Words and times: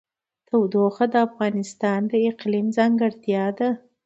تودوخه 0.47 1.05
د 1.13 1.15
افغانستان 1.27 1.99
د 2.11 2.13
اقلیم 2.29 2.67
ځانګړتیا 2.77 3.45
ده. 3.57 3.69